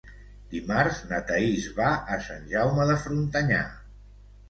Dimarts 0.53 1.01
na 1.11 1.19
Thaís 1.27 1.69
va 1.81 1.91
a 2.17 2.19
Sant 2.31 2.51
Jaume 2.57 2.91
de 2.93 2.99
Frontanyà. 3.07 3.65